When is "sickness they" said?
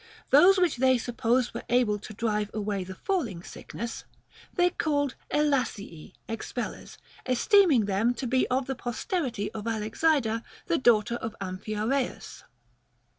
3.43-4.71